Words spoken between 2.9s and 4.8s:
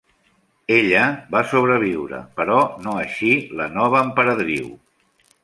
així la nova emperadriu.